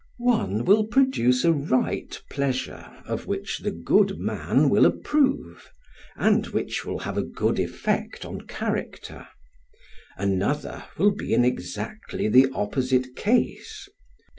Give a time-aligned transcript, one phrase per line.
[0.17, 5.69] One will produce a right pleasure of which the good man will approve,
[6.15, 9.27] and which will have a good effect on character;
[10.17, 13.87] another will be in exactly the opposite case.